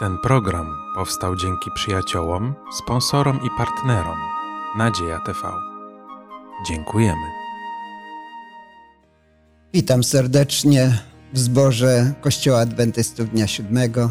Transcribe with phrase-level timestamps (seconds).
[0.00, 4.18] Ten program powstał dzięki przyjaciołom, sponsorom i partnerom
[4.78, 5.38] Nadzieja TV.
[6.68, 7.26] Dziękujemy.
[9.72, 10.98] Witam serdecznie
[11.32, 14.10] w zborze Kościoła Adwentystów Dnia Siódmego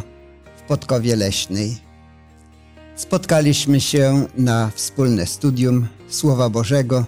[0.57, 1.77] w Podkowie Leśnej.
[2.95, 7.05] Spotkaliśmy się na wspólne studium Słowa Bożego.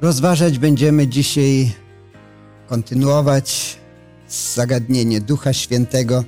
[0.00, 1.72] Rozważać będziemy dzisiaj,
[2.66, 3.78] kontynuować
[4.28, 6.24] zagadnienie Ducha Świętego,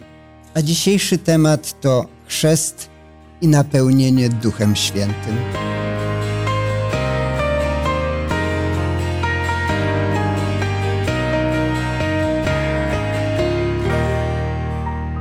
[0.55, 2.91] a dzisiejszy temat to chrzest
[3.41, 5.37] i napełnienie Duchem Świętym.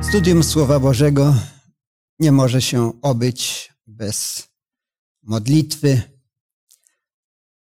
[0.08, 1.34] Studium Słowa Bożego
[2.18, 4.48] nie może się obyć bez
[5.22, 6.02] modlitwy.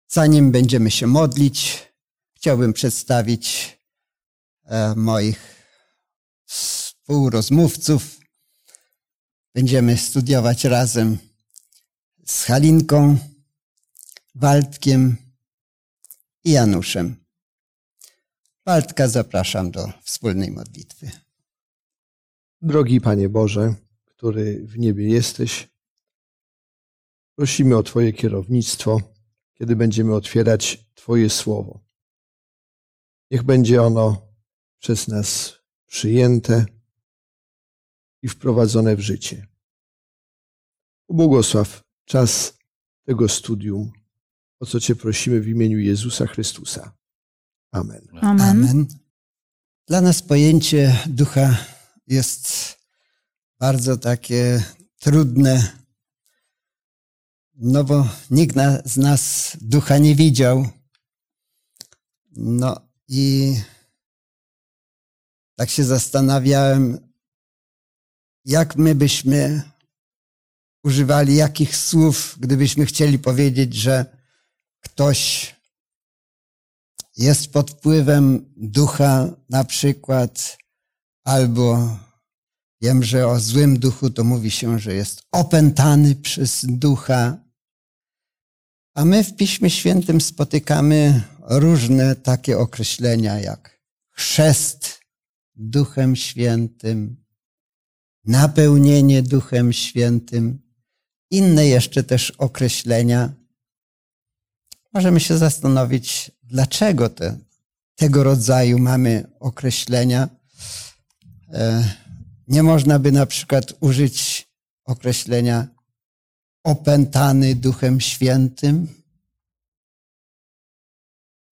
[0.08, 1.88] Zanim będziemy się modlić,
[2.34, 3.78] chciałbym przedstawić
[4.64, 5.56] e, moich
[7.06, 8.20] współrozmówców.
[9.54, 11.18] Będziemy studiować razem
[12.24, 13.18] z Halinką,
[14.34, 15.16] Waldkiem
[16.44, 17.16] i Januszem.
[18.64, 21.10] Waldka zapraszam do wspólnej modlitwy.
[22.62, 25.68] Drogi Panie Boże, który w niebie jesteś,
[27.36, 29.00] prosimy o Twoje kierownictwo,
[29.54, 31.80] kiedy będziemy otwierać Twoje słowo.
[33.30, 34.28] Niech będzie ono
[34.78, 35.54] przez nas
[35.86, 36.75] przyjęte
[38.26, 39.46] i wprowadzone w życie.
[41.08, 42.58] Ubłogosław czas
[43.04, 43.92] tego studium,
[44.60, 46.92] o co Cię prosimy w imieniu Jezusa Chrystusa.
[47.70, 48.08] Amen.
[48.20, 48.40] Amen.
[48.40, 48.86] Amen.
[49.86, 51.56] Dla nas pojęcie ducha
[52.06, 52.76] jest
[53.58, 54.64] bardzo takie
[54.98, 55.72] trudne,
[57.54, 60.68] no bo nikt na, z nas ducha nie widział.
[62.36, 63.54] No i
[65.54, 67.05] tak się zastanawiałem,
[68.46, 69.62] jak my byśmy
[70.84, 74.16] używali jakich słów, gdybyśmy chcieli powiedzieć, że
[74.80, 75.54] ktoś
[77.16, 80.58] jest pod wpływem ducha na przykład,
[81.24, 81.98] albo
[82.82, 87.38] wiem, że o złym duchu to mówi się, że jest opętany przez ducha.
[88.94, 95.00] A my w Piśmie Świętym spotykamy różne takie określenia jak chrzest
[95.54, 97.25] Duchem Świętym,
[98.26, 100.62] napełnienie Duchem Świętym,
[101.30, 103.32] inne jeszcze też określenia.
[104.92, 107.38] Możemy się zastanowić, dlaczego te,
[107.94, 110.28] tego rodzaju mamy określenia.
[111.52, 111.94] E,
[112.48, 114.48] nie można by na przykład użyć
[114.84, 115.68] określenia
[116.64, 118.88] opętany Duchem Świętym.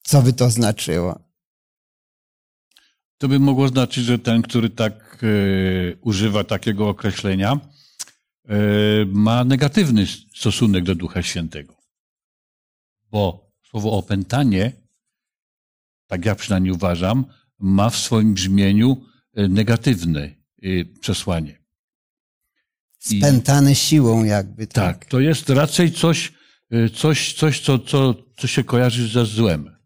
[0.02, 1.23] Co by to znaczyło?
[3.24, 5.26] To by mogło znaczyć, że ten, który tak e,
[6.00, 7.60] używa takiego określenia,
[8.48, 8.56] e,
[9.06, 11.74] ma negatywny stosunek do Ducha Świętego.
[13.10, 14.72] Bo słowo opętanie,
[16.06, 17.24] tak ja przynajmniej uważam,
[17.58, 19.04] ma w swoim brzmieniu
[19.34, 20.30] e, negatywne
[21.00, 21.58] przesłanie.
[23.10, 24.66] I- Spętany siłą jakby.
[24.66, 26.32] Tak, to jest raczej coś,
[26.94, 29.76] coś, coś co, co, co się kojarzy ze złem,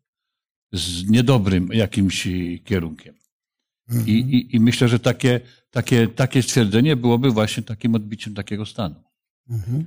[0.72, 2.28] z niedobrym jakimś
[2.64, 3.17] kierunkiem.
[3.88, 4.08] Mhm.
[4.08, 5.40] I, i, I myślę, że takie,
[5.70, 8.94] takie, takie stwierdzenie byłoby właśnie takim odbiciem takiego stanu.
[9.50, 9.84] Mhm.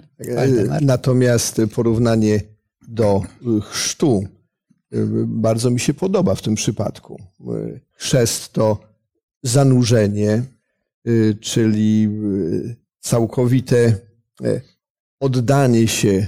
[0.82, 2.40] Natomiast porównanie
[2.88, 3.24] do
[3.58, 4.28] y, chrztu
[4.94, 7.22] y, bardzo mi się podoba w tym przypadku.
[7.42, 8.92] Y, Chrzest to
[9.44, 10.44] zanurzenie,
[11.42, 12.10] czyli
[13.00, 13.96] całkowite
[15.20, 16.28] oddanie się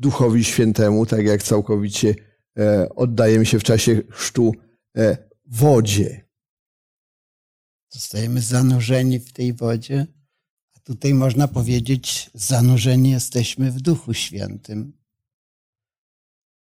[0.00, 2.14] Duchowi Świętemu, tak jak całkowicie
[2.58, 4.54] e, oddajemy się w czasie chrztu
[5.46, 6.24] wodzie.
[7.90, 10.06] Zostajemy zanurzeni w tej wodzie,
[10.76, 14.92] a tutaj można powiedzieć, zanurzeni jesteśmy w Duchu Świętym.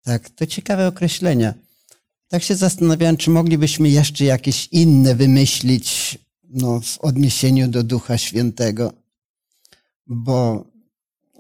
[0.02, 1.54] Tak, to ciekawe określenia.
[2.28, 8.92] Tak się zastanawiałem, czy moglibyśmy jeszcze jakieś inne wymyślić no, w odniesieniu do Ducha Świętego,
[10.06, 10.66] bo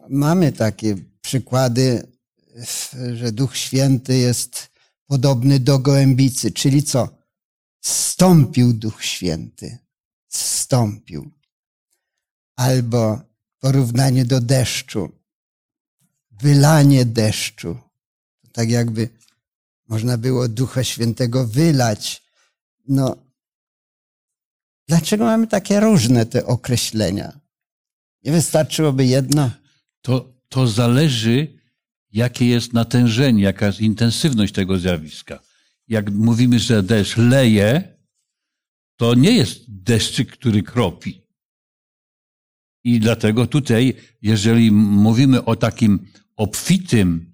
[0.08, 2.12] mamy takie przykłady,
[3.14, 4.75] że Duch Święty jest
[5.06, 7.08] podobny do gołębicy, czyli co?
[7.80, 9.78] Stąpił Duch Święty.
[10.28, 11.30] Stąpił.
[12.56, 13.20] Albo
[13.58, 15.12] porównanie do deszczu.
[16.30, 17.78] Wylanie deszczu.
[18.52, 19.08] Tak jakby
[19.88, 22.22] można było Ducha Świętego wylać.
[22.88, 23.16] No,
[24.88, 27.40] dlaczego mamy takie różne te określenia?
[28.22, 29.50] Nie wystarczyłoby jedno?
[30.02, 31.55] To, to zależy,
[32.16, 35.38] jakie jest natężenie, jaka jest intensywność tego zjawiska.
[35.88, 37.96] Jak mówimy, że deszcz leje,
[38.96, 41.22] to nie jest deszczyk, który kropi.
[42.84, 47.32] I dlatego tutaj, jeżeli mówimy o takim obfitym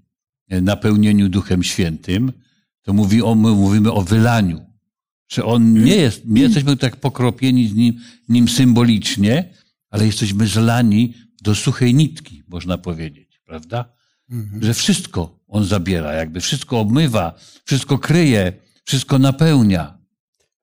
[0.49, 2.33] napełnieniu Duchem Świętym,
[2.83, 4.67] to mówi o, my mówimy o wylaniu.
[5.29, 9.55] Że on nie jest, nie jesteśmy tak pokropieni z nim, nim symbolicznie,
[9.91, 14.02] ale jesteśmy zlani do suchej nitki, można powiedzieć, prawda?
[14.33, 14.63] Mhm.
[14.63, 17.35] Że wszystko on zabiera, jakby wszystko obmywa,
[17.65, 18.53] wszystko kryje,
[18.85, 19.99] wszystko napełnia.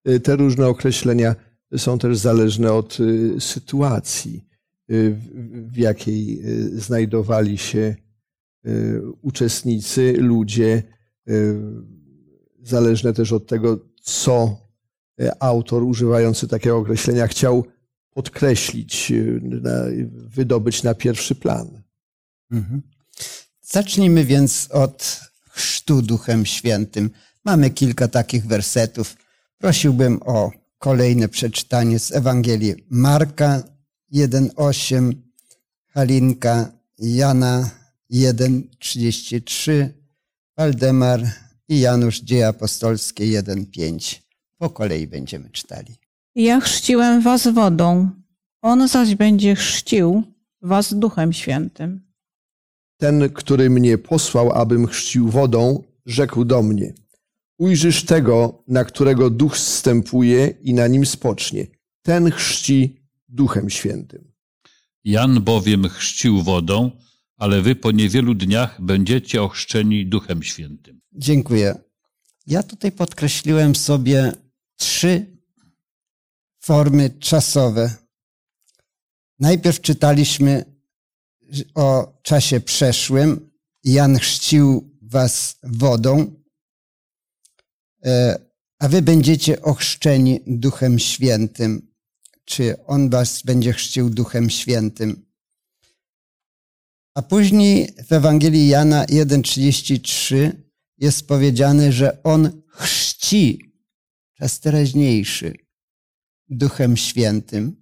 [0.10, 1.36] Y, te różne określenia
[1.78, 4.46] są też zależne od y, sytuacji,
[4.92, 5.16] y,
[5.54, 6.42] w jakiej
[6.74, 7.96] znajdowali się
[9.22, 10.84] uczestnicy, ludzie,
[12.64, 14.58] zależne też od tego, co
[15.40, 17.66] autor używający takiego określenia chciał
[18.10, 19.14] podkreślić,
[20.12, 21.82] wydobyć na pierwszy plan.
[22.52, 22.82] Mhm.
[23.72, 27.10] Zacznijmy więc od chrztu Duchem Świętym.
[27.46, 29.16] Mamy kilka takich wersetów.
[29.58, 33.64] Prosiłbym o kolejne przeczytanie z Ewangelii Marka
[34.14, 35.14] 1,8,
[35.88, 37.70] Halinka Jana
[38.12, 39.90] 1,33,
[40.58, 41.22] Waldemar
[41.68, 44.20] i Janusz Dzieje Apostolskie 1,5.
[44.58, 45.96] Po kolei będziemy czytali.
[46.36, 48.10] Ja chrzciłem was wodą,
[48.62, 50.24] on zaś będzie chrzcił
[50.62, 52.09] was Duchem Świętym.
[53.00, 56.94] Ten, który mnie posłał, abym chrzcił wodą, rzekł do mnie:
[57.58, 61.68] Ujrzysz tego, na którego duch zstępuje i na nim spocznie.
[62.02, 64.32] Ten chrzci Duchem Świętym.
[65.04, 66.92] Jan bowiem chrzcił wodą,
[67.38, 71.02] ale wy po niewielu dniach będziecie ochrzczeni Duchem Świętym.
[71.14, 71.76] Dziękuję.
[72.48, 74.32] Ja tutaj podkreśliłem sobie
[74.76, 75.26] trzy
[76.60, 77.96] formy czasowe.
[79.40, 80.79] Najpierw czytaliśmy
[81.76, 83.50] o czasie przeszłym.
[83.84, 86.42] Jan chrzcił was wodą,
[88.06, 88.40] e,
[88.80, 91.90] a wy będziecie ochrzczeni Duchem Świętym.
[92.46, 95.26] Czy on was będzie chrzcił Duchem Świętym?
[97.16, 100.52] A później w Ewangelii Jana 1,33
[100.98, 103.74] jest powiedziane, że on chrzci,
[104.38, 105.54] czas teraźniejszy,
[106.50, 107.79] Duchem Świętym.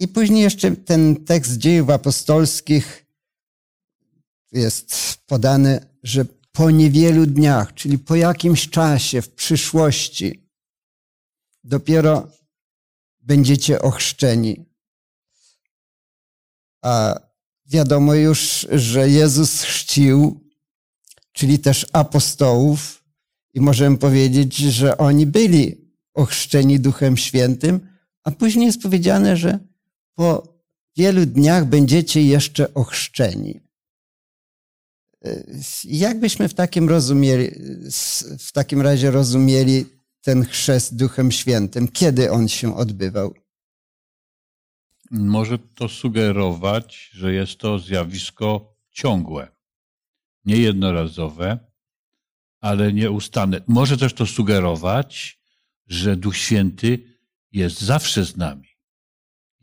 [0.00, 3.06] I później jeszcze ten tekst dziejów apostolskich
[4.52, 10.48] jest podany, że po niewielu dniach, czyli po jakimś czasie w przyszłości,
[11.64, 12.28] dopiero
[13.20, 14.64] będziecie ochrzczeni.
[16.82, 17.20] A
[17.66, 20.40] wiadomo już, że Jezus chrzcił,
[21.32, 23.04] czyli też apostołów,
[23.54, 27.88] i możemy powiedzieć, że oni byli ochrzczeni Duchem Świętym,
[28.24, 29.58] a później jest powiedziane, że
[30.16, 30.56] po
[30.96, 33.60] wielu dniach będziecie jeszcze ochrzczeni.
[35.84, 37.50] Jak byśmy w takim, rozumieli,
[38.38, 39.84] w takim razie rozumieli
[40.20, 41.88] ten chrzest Duchem Świętym?
[41.88, 43.34] Kiedy on się odbywał?
[45.10, 49.48] Może to sugerować, że jest to zjawisko ciągłe,
[50.44, 51.58] nie jednorazowe,
[52.60, 53.60] ale nieustanne.
[53.66, 55.40] Może też to sugerować,
[55.86, 57.18] że Duch Święty
[57.52, 58.75] jest zawsze z nami.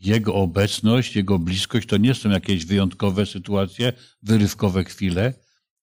[0.06, 5.34] Jego obecność, Jego bliskość to nie są jakieś wyjątkowe sytuacje, wyrywkowe chwile,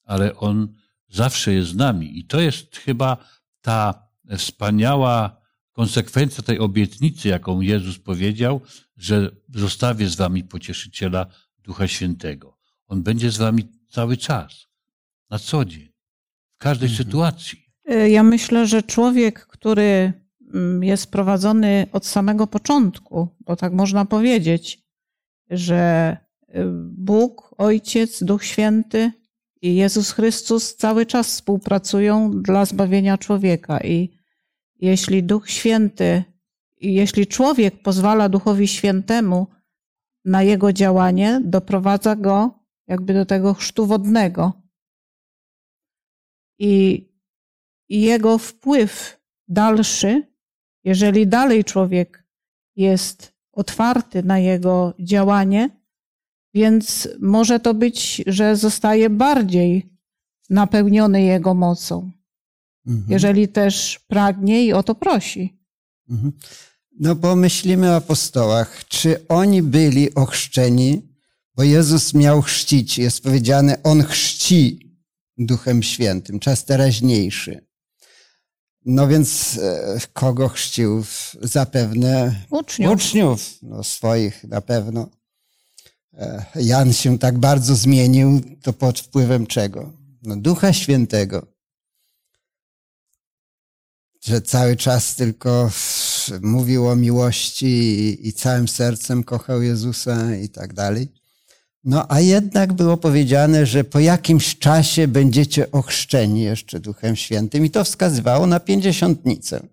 [0.05, 0.75] ale On
[1.09, 2.19] zawsze jest z nami.
[2.19, 3.17] I to jest chyba
[3.61, 4.09] ta
[4.39, 5.41] wspaniała
[5.73, 8.61] konsekwencja tej obietnicy, jaką Jezus powiedział,
[8.97, 11.27] że zostawię z wami pocieszyciela
[11.59, 12.59] Ducha Świętego.
[12.87, 14.67] On będzie z wami cały czas,
[15.31, 15.93] na co dzień,
[16.55, 17.07] w każdej mhm.
[17.07, 17.71] sytuacji.
[18.09, 20.13] Ja myślę, że człowiek, który
[20.81, 24.83] jest prowadzony od samego początku, bo tak można powiedzieć,
[25.51, 26.17] że
[26.49, 29.13] y, Bóg, Ojciec, Duch Święty
[29.63, 33.81] i Jezus Chrystus cały czas współpracują dla zbawienia człowieka.
[33.81, 34.11] I
[34.81, 36.25] jeśli Duch Święty,
[36.81, 39.47] jeśli człowiek pozwala Duchowi Świętemu
[40.25, 44.53] na jego działanie, doprowadza go jakby do tego chrztu wodnego.
[46.59, 47.07] I,
[47.89, 50.30] i jego wpływ dalszy
[50.85, 52.25] jeżeli dalej człowiek
[52.77, 55.71] jest otwarty na jego działanie,
[56.55, 59.91] więc może to być, że zostaje bardziej
[60.51, 62.11] napełniony jego mocą.
[62.87, 63.07] Mhm.
[63.11, 65.59] Jeżeli też pragnie i o to prosi.
[66.11, 66.33] Mhm.
[67.01, 68.85] No pomyślimy o apostołach.
[68.89, 71.03] Czy oni byli ochrzczeni?
[71.55, 72.99] Bo Jezus miał chrzcić.
[72.99, 74.91] Jest powiedziane, On chrzci
[75.39, 77.70] Duchem Świętym, czas teraźniejszy.
[78.85, 81.05] No więc e, kogo chrzcił?
[81.43, 82.93] Zapewne uczniów.
[82.93, 85.09] Uczniów, no swoich na pewno.
[86.15, 89.93] E, Jan się tak bardzo zmienił, to pod wpływem czego?
[90.23, 91.47] No, Ducha Świętego.
[94.25, 95.71] że cały czas tylko
[96.43, 101.09] mówił o miłości i, i całym sercem kochał Jezusa i tak dalej.
[101.85, 107.71] No a jednak było powiedziane, że po jakimś czasie będziecie ochrzczeni jeszcze Duchem Świętym i
[107.71, 109.67] to wskazywało na pięćdziesiątnicę.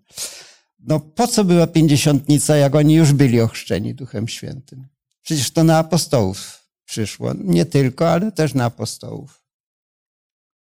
[0.78, 4.86] No po co była pięćdziesiątnica, jak oni już byli ochrzczeni Duchem Świętym?
[5.22, 7.32] Przecież to na apostołów przyszło.
[7.44, 9.42] Nie tylko, ale też na apostołów.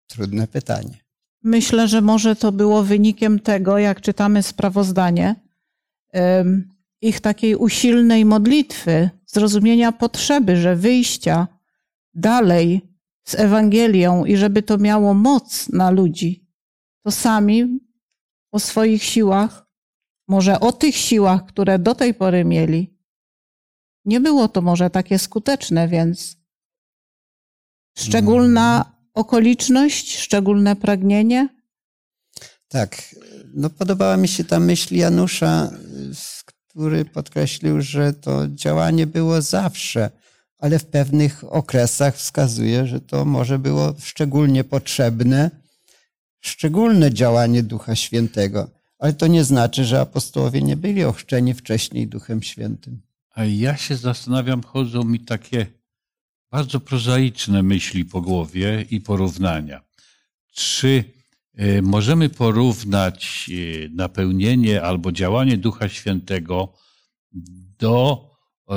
[0.06, 0.98] Trudne pytanie.
[1.42, 5.34] Myślę, że może to było wynikiem tego, jak czytamy sprawozdanie,
[7.00, 11.48] ich takiej usilnej modlitwy, zrozumienia potrzeby, że wyjścia
[12.14, 16.46] dalej z Ewangelią i żeby to miało moc na ludzi,
[17.04, 17.80] to sami
[18.52, 19.66] o swoich siłach,
[20.28, 22.98] może o tych siłach, które do tej pory mieli,
[24.04, 26.36] nie było to może takie skuteczne, więc
[27.98, 28.94] szczególna mhm.
[29.14, 31.48] okoliczność, szczególne pragnienie.
[32.68, 33.14] Tak,
[33.54, 35.70] no podobała mi się ta myśl Janusza,
[36.74, 40.10] który podkreślił, że to działanie było zawsze,
[40.58, 45.50] ale w pewnych okresach wskazuje, że to może było szczególnie potrzebne,
[46.40, 48.70] szczególne działanie Ducha Świętego.
[48.98, 53.02] Ale to nie znaczy, że apostołowie nie byli ochrzczeni wcześniej Duchem Świętym.
[53.30, 55.66] A ja się zastanawiam, chodzą mi takie
[56.50, 59.80] bardzo prozaiczne myśli po głowie i porównania.
[60.52, 61.04] Czy
[61.82, 66.72] możemy porównać e, napełnienie albo działanie Ducha Świętego
[67.78, 68.26] do
[68.70, 68.74] e,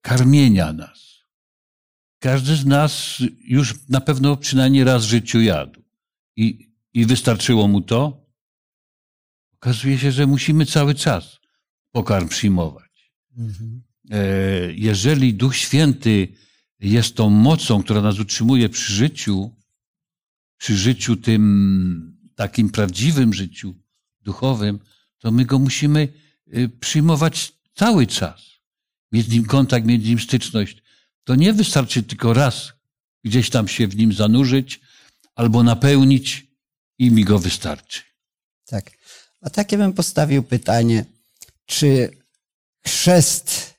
[0.00, 1.10] karmienia nas?
[2.18, 5.80] Każdy z nas już na pewno przynajmniej raz w życiu jadł.
[6.36, 8.26] I, i wystarczyło mu to?
[9.54, 11.38] Okazuje się, że musimy cały czas
[11.92, 13.12] pokarm przyjmować.
[13.36, 13.82] Mhm.
[14.10, 14.18] E,
[14.72, 16.28] jeżeli Duch Święty
[16.80, 19.50] jest tą mocą, która nas utrzymuje przy życiu,
[20.60, 23.74] przy życiu tym takim prawdziwym życiu
[24.20, 24.78] duchowym,
[25.18, 26.08] to my go musimy
[26.52, 28.42] e, przyjmować cały czas.
[29.12, 30.82] Mieć nim kontakt, mieć nim styczność.
[31.24, 32.72] To nie wystarczy tylko raz
[33.24, 34.80] gdzieś tam się w nim zanurzyć
[35.34, 36.46] albo napełnić
[36.98, 38.02] i mi go wystarczy.
[38.66, 38.90] Tak.
[39.40, 41.04] A takie bym postawił pytanie,
[41.66, 42.10] czy
[42.86, 43.74] chrzest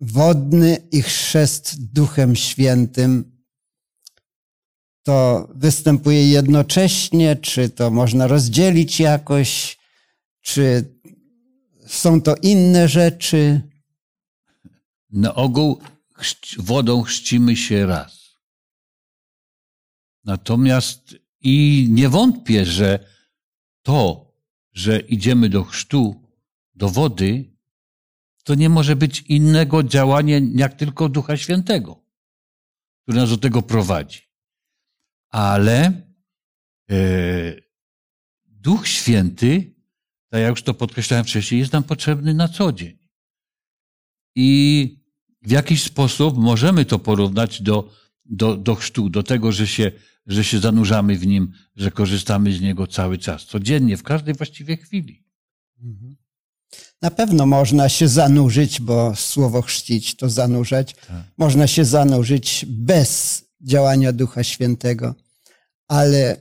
[0.00, 3.31] wodny i chrzest Duchem Świętym
[5.02, 9.78] to występuje jednocześnie, czy to można rozdzielić jakoś,
[10.40, 10.94] czy
[11.86, 13.60] są to inne rzeczy?
[15.10, 15.80] Na ogół
[16.58, 18.36] wodą chrzcimy się raz.
[20.24, 23.06] Natomiast i nie wątpię, że
[23.82, 24.32] to,
[24.72, 26.22] że idziemy do chrztu,
[26.74, 27.52] do wody,
[28.44, 32.04] to nie może być innego działania jak tylko Ducha Świętego,
[33.02, 34.31] który nas do tego prowadzi.
[35.32, 35.92] Ale
[36.90, 37.54] e,
[38.44, 39.74] Duch Święty,
[40.28, 42.98] tak jak już to podkreślałem wcześniej, jest nam potrzebny na co dzień.
[44.34, 45.02] I
[45.42, 47.90] w jakiś sposób możemy to porównać do,
[48.24, 49.92] do, do chrztu, do tego, że się,
[50.26, 54.76] że się zanurzamy w nim, że korzystamy z niego cały czas, codziennie, w każdej właściwie
[54.76, 55.24] chwili.
[55.82, 56.16] Mhm.
[57.02, 60.94] Na pewno można się zanurzyć, bo słowo chrzcić to zanurzać.
[60.94, 61.24] Tak.
[61.36, 65.14] Można się zanurzyć bez działania Ducha Świętego,
[65.88, 66.36] ale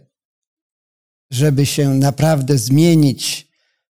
[1.31, 3.47] żeby się naprawdę zmienić,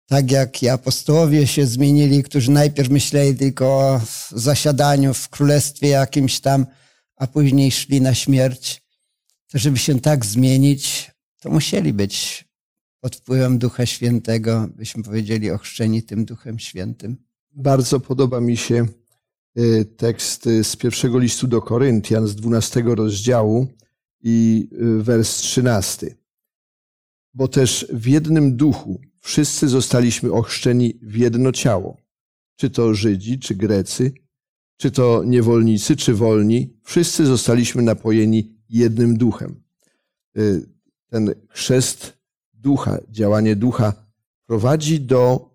[0.08, 6.40] tak jak i apostołowie się zmienili, którzy najpierw myśleli tylko o zasiadaniu w królestwie jakimś
[6.40, 6.66] tam,
[7.16, 8.82] a później szli na śmierć,
[9.52, 12.46] to żeby się tak zmienić, to musieli być
[13.02, 17.18] pod wpływem Ducha Świętego, byśmy powiedzieli, ochrzczeni tym Duchem Świętym.
[17.52, 18.88] Bardzo podoba mi się
[19.98, 23.68] tekst z pierwszego listu do Koryntian z 12 rozdziału
[24.22, 26.16] i y, wers 13.
[27.34, 31.98] Bo też w jednym duchu wszyscy zostaliśmy ochrzczeni w jedno ciało.
[32.56, 34.14] Czy to Żydzi, czy Grecy,
[34.78, 39.64] czy to niewolnicy, czy wolni, wszyscy zostaliśmy napojeni jednym duchem.
[40.38, 40.70] Y,
[41.10, 42.18] ten chrzest
[42.54, 43.94] ducha, działanie ducha
[44.46, 45.50] prowadzi do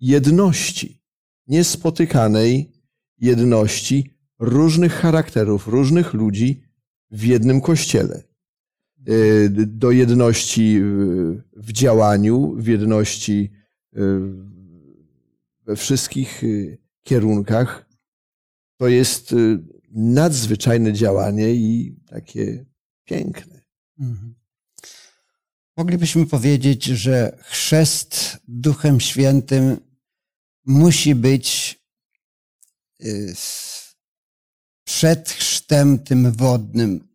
[0.00, 1.02] jedności,
[1.46, 2.73] niespotykanej
[3.18, 6.62] jedności różnych charakterów, różnych ludzi
[7.10, 8.22] w jednym kościele.
[9.08, 10.80] Y, do jedności
[11.56, 13.50] w działaniu, w jedności
[13.96, 13.98] y,
[15.66, 17.88] we wszystkich y, kierunkach.
[18.76, 19.34] To jest
[19.90, 22.64] nadzwyczajne działanie i takie
[23.04, 23.60] piękne.
[23.98, 24.34] Mhm.
[25.76, 29.76] Moglibyśmy powiedzieć, że chrzest Duchem Świętym
[30.66, 31.78] musi być
[34.84, 37.08] przed chrztem tym wodnym.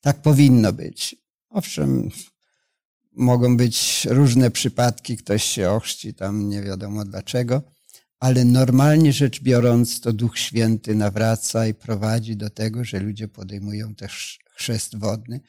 [0.00, 1.16] Tak powinno być.
[1.48, 2.10] Owszem,
[3.12, 7.62] mogą być różne przypadki, ktoś się ochrzci tam nie wiadomo dlaczego,
[8.20, 13.94] ale normalnie rzecz biorąc, to Duch Święty nawraca i prowadzi do tego, że ludzie podejmują
[13.94, 15.40] też chrzest wodny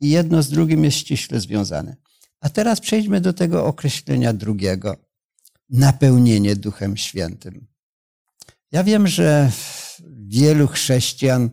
[0.00, 1.96] i jedno z drugim jest ściśle związane.
[2.40, 4.96] A teraz przejdźmy do tego określenia drugiego.
[5.70, 7.66] Napełnienie Duchem Świętym.
[8.72, 9.50] Ja wiem, że
[10.26, 11.50] wielu chrześcijan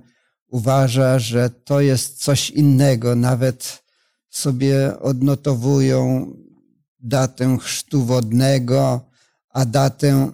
[0.48, 3.16] uważa, że to jest coś innego.
[3.16, 3.84] Nawet
[4.30, 6.32] sobie odnotowują
[7.00, 9.10] datę chrztu wodnego,
[9.50, 10.32] a datę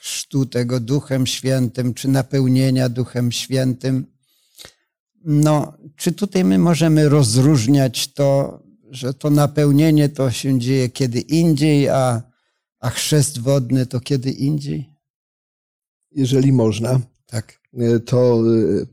[0.00, 4.06] chrztu tego Duchem Świętym, czy napełnienia Duchem Świętym.
[5.24, 11.88] No, czy tutaj my możemy rozróżniać to, że to napełnienie to się dzieje kiedy indziej,
[11.88, 12.22] a,
[12.80, 14.91] a chrzest wodny to kiedy indziej?
[16.14, 17.60] Jeżeli można, Tak.
[18.06, 18.86] to y,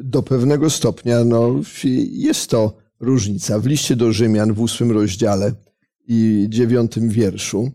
[0.00, 1.60] do pewnego stopnia no,
[2.10, 3.58] jest to różnica.
[3.58, 5.52] W liście do Rzymian w ósmym rozdziale
[6.08, 7.70] i dziewiątym wierszu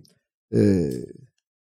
[0.54, 1.14] y,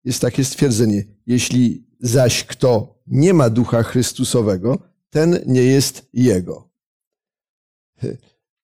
[0.04, 1.04] jest takie stwierdzenie.
[1.26, 4.78] Jeśli zaś kto nie ma ducha Chrystusowego,
[5.10, 6.70] ten nie jest jego.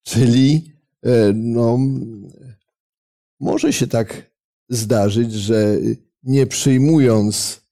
[0.02, 1.78] Czyli e, no,
[3.40, 4.30] może się tak
[4.68, 5.76] zdarzyć, że
[6.22, 7.69] nie przyjmując e,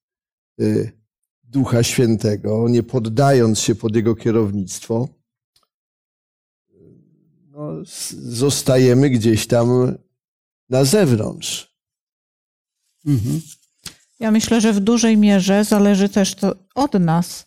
[1.44, 5.08] Ducha Świętego, nie poddając się pod Jego kierownictwo,
[7.50, 7.72] no,
[8.18, 9.68] zostajemy gdzieś tam
[10.68, 11.78] na zewnątrz.
[13.06, 13.40] Mhm.
[14.20, 17.46] Ja myślę, że w dużej mierze zależy też to od nas,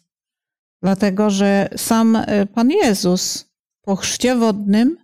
[0.82, 3.46] dlatego że sam e, Pan Jezus
[3.82, 4.98] po chrzcie wodnym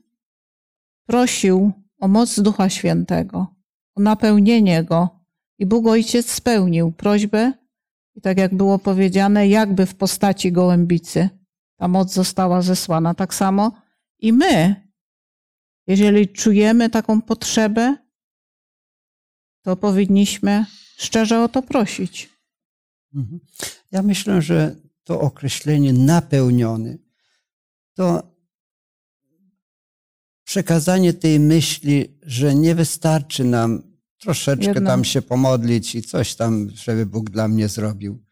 [1.05, 3.47] prosił o moc Ducha Świętego,
[3.95, 5.09] o napełnienie Go
[5.59, 7.53] i Bóg Ojciec spełnił prośbę
[8.17, 11.29] i tak jak było powiedziane, jakby w postaci gołębicy
[11.75, 13.13] ta moc została zesłana.
[13.13, 13.81] Tak samo
[14.19, 14.75] i my,
[15.87, 17.95] jeżeli czujemy taką potrzebę,
[19.61, 20.65] to powinniśmy
[20.97, 22.29] szczerze o to prosić.
[23.15, 23.39] Mhm.
[23.91, 26.97] Ja myślę, że to określenie napełniony
[27.93, 28.37] to
[30.43, 33.86] przekazanie tej myśli, że nie wystarczy nam
[34.21, 34.89] troszeczkę Jedno.
[34.89, 38.23] tam się pomodlić i coś tam, żeby Bóg dla mnie zrobił,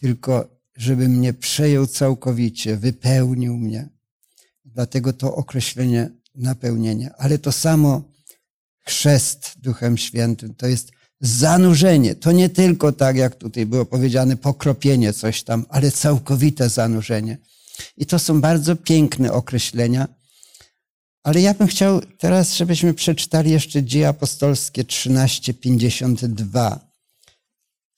[0.00, 3.88] tylko żeby mnie przejął całkowicie, wypełnił mnie.
[4.64, 7.10] Dlatego to określenie napełnienia.
[7.18, 8.02] Ale to samo
[8.86, 12.14] chrzest Duchem Świętym to jest zanurzenie.
[12.14, 17.38] To nie tylko tak, jak tutaj było powiedziane, pokropienie coś tam, ale całkowite zanurzenie.
[17.96, 20.08] I to są bardzo piękne określenia.
[21.28, 26.78] Ale ja bym chciał teraz, żebyśmy przeczytali jeszcze Dzieje Apostolskie 13:52.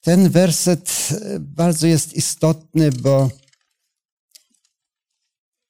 [0.01, 3.29] Ten werset e, bardzo jest istotny, bo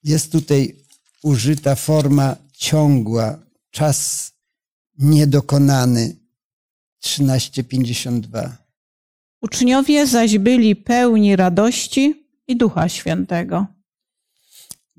[0.04, 0.76] jest tutaj
[1.22, 3.38] użyta forma ciągła,
[3.70, 4.32] czas
[4.98, 6.16] niedokonany.
[7.04, 8.50] 13:52.
[9.42, 13.66] Uczniowie zaś byli pełni radości i Ducha Świętego.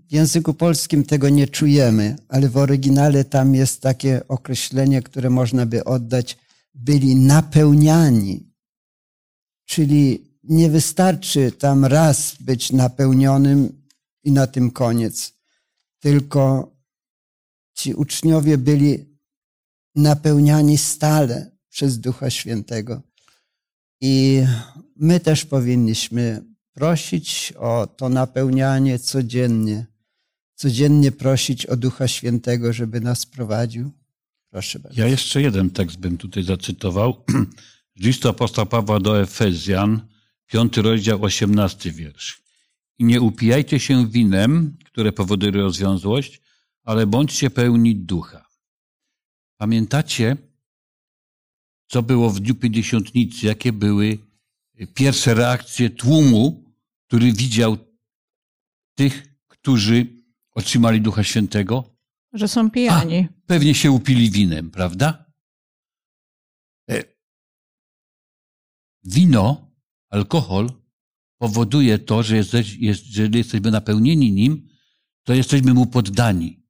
[0.10, 5.66] W języku polskim tego nie czujemy, ale w oryginale tam jest takie określenie, które można
[5.66, 6.38] by oddać,
[6.74, 8.54] byli napełniani.
[9.66, 13.84] Czyli nie wystarczy tam raz być napełnionym
[14.24, 15.34] i na tym koniec,
[16.00, 16.72] tylko
[17.74, 19.18] ci uczniowie byli
[19.96, 23.02] napełniani stale przez Ducha Świętego.
[24.02, 24.44] I
[24.96, 29.93] my też powinniśmy prosić o to napełnianie codziennie.
[30.56, 33.92] Codziennie prosić o Ducha Świętego, żeby nas prowadził.
[34.50, 35.02] Proszę bardzo.
[35.02, 37.26] Ja jeszcze jeden tekst bym tutaj zacytował.
[38.00, 40.08] Z listu apostoła Pawła do Efezjan,
[40.46, 42.44] piąty rozdział, osiemnasty wiersz.
[43.00, 46.42] I nie upijajcie się winem, które powoduje rozwiązłość,
[46.84, 48.46] ale bądźcie pełni ducha.
[49.58, 50.38] Pamiętacie,
[51.88, 54.18] co było w dniu pięćdziesiątnicy, jakie były
[54.94, 56.74] pierwsze reakcje tłumu,
[57.08, 57.78] który widział
[58.96, 60.23] tych, którzy
[60.56, 61.98] otrzymali Ducha Świętego?
[62.34, 63.28] Że są pijani.
[63.46, 65.26] Pewnie się upili winem, prawda?
[66.90, 67.04] E,
[69.04, 69.72] Wino,
[70.10, 70.72] alkohol
[71.38, 74.68] powoduje to, że jesteś, jest, jeżeli jesteśmy napełnieni nim,
[75.24, 76.64] to jesteśmy mu poddani.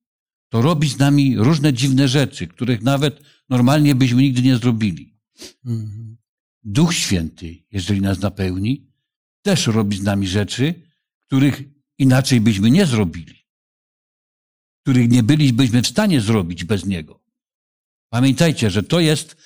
[0.50, 5.20] To robi z nami różne dziwne rzeczy, których nawet normalnie byśmy nigdy nie zrobili.
[5.66, 6.18] Mhm.
[6.64, 8.92] Duch Święty, jeżeli nas napełni,
[9.42, 10.88] też robi z nami rzeczy,
[11.20, 11.64] których
[11.98, 13.43] inaczej byśmy nie zrobili.
[14.84, 17.24] Których nie bylibyśmy w stanie zrobić bez Niego.
[18.10, 19.38] Pamiętajcie, że to jest,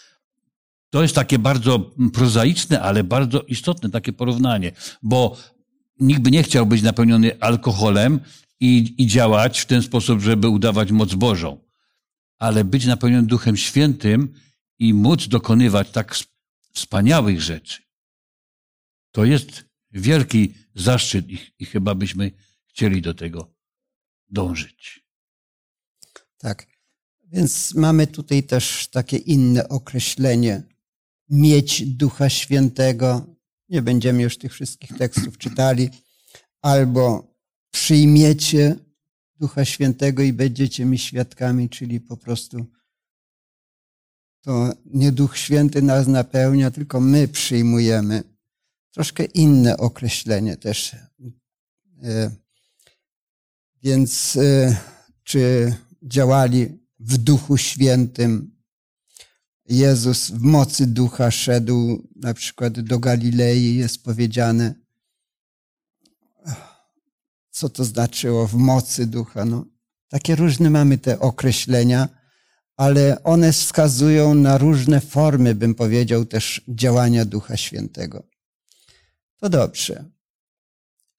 [0.89, 4.71] to jest takie bardzo prozaiczne, ale bardzo istotne takie porównanie,
[5.02, 5.38] bo
[6.00, 8.19] nikt by nie chciał być napełniony alkoholem
[8.60, 11.60] i, i działać w ten sposób, żeby udawać moc Bożą.
[12.39, 14.34] ale być napełnionym Duchem Świętym
[14.80, 16.15] i móc dokonywać tak
[16.73, 17.82] wspaniałych rzeczy.
[19.12, 22.32] To jest wielki zaszczyt i, i chyba byśmy
[22.67, 23.54] chcieli do tego
[24.30, 25.07] dążyć.
[26.38, 26.67] Tak.
[27.32, 30.63] Więc mamy tutaj też takie inne określenie.
[31.30, 33.26] Mieć Ducha Świętego.
[33.69, 35.89] Nie będziemy już tych wszystkich tekstów czytali.
[36.62, 37.36] Albo
[37.71, 38.76] przyjmiecie
[39.39, 42.65] Ducha Świętego i będziecie mi świadkami, czyli po prostu
[44.41, 48.23] to nie Duch Święty nas napełnia, tylko my przyjmujemy.
[48.91, 50.95] Troszkę inne określenie też.
[52.04, 52.32] E,
[53.84, 54.78] więc e,
[55.23, 58.57] czy działali w Duchu Świętym?
[59.69, 64.75] Jezus w mocy Ducha szedł na przykład do Galilei, jest powiedziane.
[67.49, 69.45] Co to znaczyło w mocy Ducha?
[69.45, 69.65] No,
[70.10, 72.17] takie różne mamy te określenia
[72.77, 78.23] ale one wskazują na różne formy, bym powiedział, też działania Ducha Świętego.
[79.38, 80.05] To dobrze.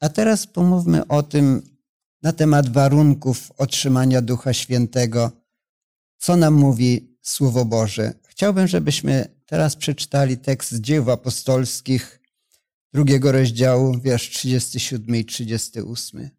[0.01, 1.78] A teraz pomówmy o tym
[2.23, 5.33] na temat warunków otrzymania Ducha Świętego.
[6.19, 8.15] Co nam mówi Słowo Boże?
[8.29, 12.21] Chciałbym, żebyśmy teraz przeczytali tekst z dzieł apostolskich,
[12.93, 16.31] drugiego rozdziału, wiersz 37 i 38.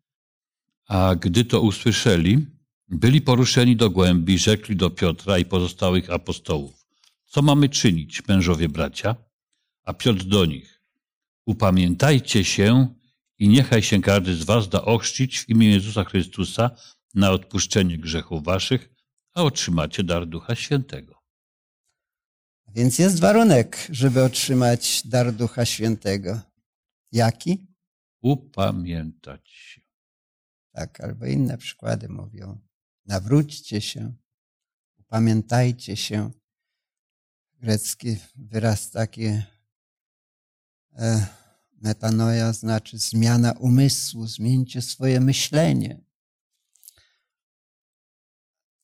[0.88, 2.48] A gdy to usłyszeli,
[2.88, 6.86] byli poruszeni do głębi, rzekli do Piotra i pozostałych apostołów.
[7.26, 9.16] Co mamy czynić, mężowie bracia?
[9.84, 10.82] A Piotr do nich.
[11.46, 12.88] Upamiętajcie się
[13.40, 16.70] i niechaj się każdy z was da ochrzcić w imię Jezusa Chrystusa
[17.16, 18.90] na odpuszczenie grzechów waszych,
[19.34, 21.20] a otrzymacie dar Ducha Świętego.
[22.68, 26.42] Więc jest warunek, żeby otrzymać dar Ducha Świętego.
[27.12, 27.68] Jaki?
[28.22, 29.82] Upamiętać się.
[30.72, 32.60] Tak, albo inne przykłady mówią.
[33.06, 34.14] Nawróćcie się,
[35.00, 36.32] upamiętajcie się.
[37.54, 39.44] Grecki wyraz taki e,
[41.82, 46.02] metanoja znaczy zmiana umysłu, zmieńcie swoje myślenie.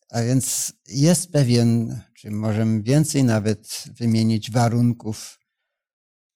[0.10, 5.40] A więc jest pewien, czy możemy więcej nawet wymienić warunków,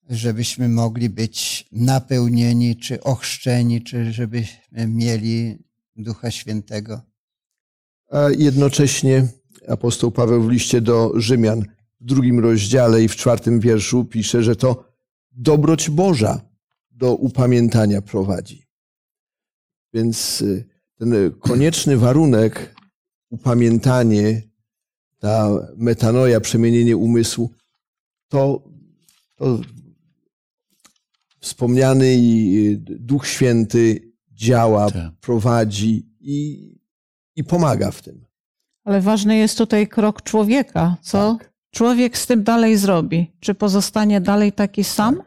[0.10, 5.58] żebyśmy mogli być napełnieni, czy ochrzczeni, czy żebyśmy mieli
[5.96, 7.02] Ducha Świętego.
[8.12, 9.28] A jednocześnie
[9.68, 11.66] apostoł Paweł w liście do Rzymian
[12.02, 14.94] w drugim rozdziale i w czwartym wierszu pisze, że to
[15.32, 16.49] dobroć Boża
[17.00, 18.64] do upamiętania prowadzi.
[19.94, 22.76] Więc y, ten konieczny warunek,
[23.30, 24.42] upamiętanie,
[25.20, 27.54] ta metanoja, przemienienie umysłu,
[28.28, 28.64] to,
[29.36, 29.60] to
[31.40, 35.12] wspomniany y, Duch Święty działa, tak.
[35.22, 36.70] prowadzi i
[37.36, 38.26] i pomaga w tym.
[38.84, 40.98] Ale ważny jest tutaj krok człowieka.
[41.02, 41.54] Co tak.
[41.72, 43.32] człowiek z tym dalej zrobi?
[43.40, 45.22] Czy pozostanie dalej taki sam?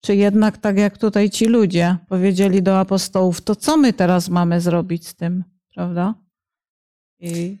[0.00, 4.60] Czy jednak tak jak tutaj ci ludzie powiedzieli do apostołów, to co my teraz mamy
[4.60, 6.14] zrobić z tym, prawda?
[7.18, 7.58] I...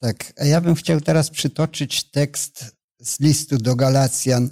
[0.00, 4.50] Tak, a ja bym chciał teraz przytoczyć tekst z listu do Galacjan,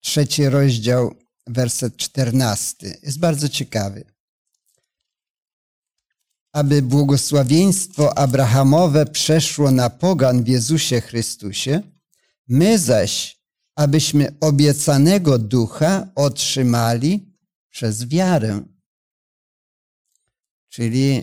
[0.00, 1.14] trzeci rozdział,
[1.46, 2.98] werset czternasty.
[3.02, 4.12] Jest bardzo ciekawy
[6.52, 11.82] aby błogosławieństwo Abrahamowe przeszło na pogan w Jezusie Chrystusie,
[12.48, 13.41] my zaś,
[13.74, 17.36] abyśmy obiecanego ducha otrzymali
[17.70, 18.62] przez wiarę.
[20.68, 21.22] Czyli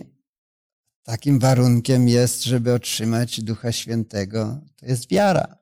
[1.02, 5.58] takim warunkiem jest, żeby otrzymać Ducha Świętego, to jest wiara.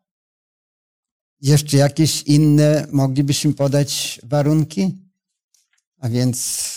[1.41, 4.99] Jeszcze jakieś inne moglibyśmy podać warunki?
[5.99, 6.69] A więc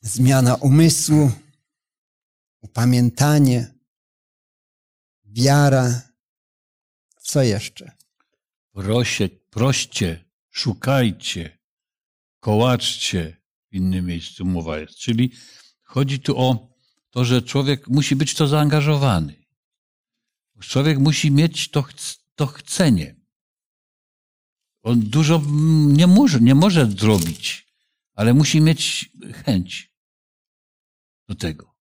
[0.00, 1.30] zmiana umysłu,
[2.60, 3.74] upamiętanie,
[5.24, 6.02] wiara.
[7.20, 8.03] Co jeszcze?
[8.74, 11.58] Prosie, proście, szukajcie,
[12.40, 13.36] kołaczcie.
[13.70, 14.98] W innym miejscu mowa jest.
[14.98, 15.32] Czyli
[15.82, 16.74] chodzi tu o
[17.10, 19.44] to, że człowiek musi być to zaangażowany.
[20.60, 21.84] Człowiek musi mieć to,
[22.34, 23.16] to chcenie.
[24.82, 25.42] On dużo
[25.86, 27.74] nie może, nie może zrobić,
[28.14, 29.10] ale musi mieć
[29.44, 29.94] chęć
[31.28, 31.74] do tego.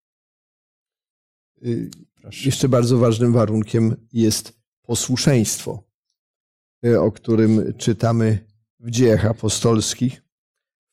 [1.66, 2.46] Y, Proszę.
[2.46, 5.93] Jeszcze bardzo ważnym warunkiem jest posłuszeństwo, y,
[6.84, 8.48] o którym czytamy
[8.80, 10.24] w dziejach apostolskich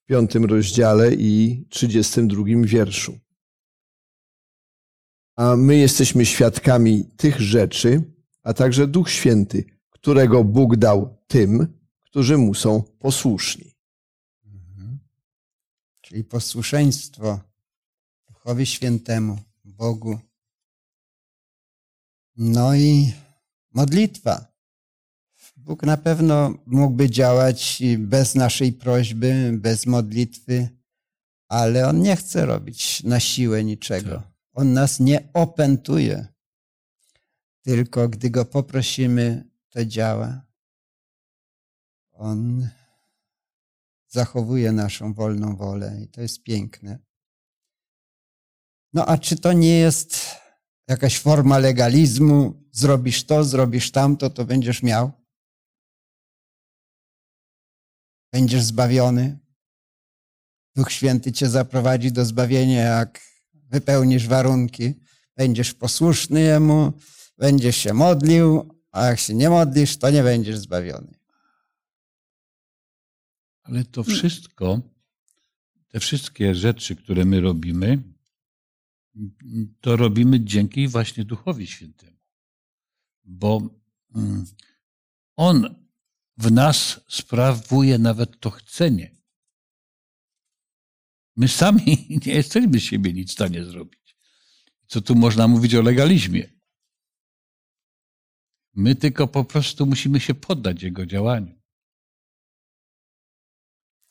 [0.03, 3.18] w piątym rozdziale i trzydziestym drugim wierszu.
[5.37, 8.03] A my jesteśmy świadkami tych rzeczy,
[8.42, 13.74] a także Duch Święty, którego Bóg dał tym, którzy mu są posłuszni.
[14.44, 14.98] Mhm.
[16.00, 17.40] Czyli posłuszeństwo
[18.29, 20.18] Duchowi Świętemu, Bogu,
[22.37, 23.12] No i
[23.70, 24.49] modlitwa.
[25.70, 30.68] Bóg na pewno mógłby działać bez naszej prośby, bez modlitwy,
[31.48, 34.16] ale On nie chce robić na siłę niczego.
[34.16, 34.28] Tak.
[34.52, 36.26] On nas nie opętuje.
[37.62, 40.46] Tylko gdy Go poprosimy, to działa.
[42.12, 42.68] On
[44.09, 46.98] zachowuje naszą wolną wolę i to jest piękne.
[48.92, 50.26] No a czy to nie jest
[50.88, 52.64] jakaś forma legalizmu?
[52.72, 55.19] Zrobisz to, zrobisz tamto, to będziesz miał?
[58.32, 59.38] Będziesz zbawiony?
[60.76, 63.20] Duch Święty cię zaprowadzi do zbawienia, jak
[63.54, 64.94] wypełnisz warunki.
[65.36, 66.92] Będziesz posłuszny Jemu,
[67.38, 71.14] będziesz się modlił, a jak się nie modlisz, to nie będziesz zbawiony.
[73.62, 74.80] Ale to wszystko,
[75.88, 78.02] te wszystkie rzeczy, które my robimy,
[79.80, 82.16] to robimy dzięki właśnie Duchowi Świętemu.
[83.24, 83.70] Bo
[84.14, 84.44] mm,
[85.36, 85.79] On
[86.40, 89.16] w nas sprawuje nawet to chcenie.
[91.37, 94.16] My sami nie jesteśmy z siebie nic w stanie zrobić.
[94.87, 96.61] Co tu można mówić o legalizmie?
[98.74, 101.61] My tylko po prostu musimy się poddać Jego działaniu.